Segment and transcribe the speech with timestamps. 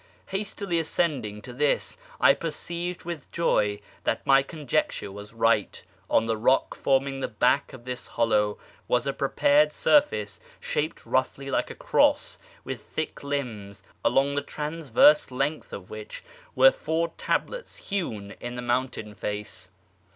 [0.29, 5.83] Hastily ascend ing to this, I perceived with joy that my conjecture was right.
[6.09, 11.51] On the rock forming the back of this hollow was a prepared surface, shaped roughly
[11.51, 16.23] like a cross with very thick limbs, along the transverse length of which
[16.55, 19.69] were four tablets hewn in the mountain face.